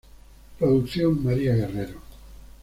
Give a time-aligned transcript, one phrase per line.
[0.57, 1.99] Producción: María Guerrero.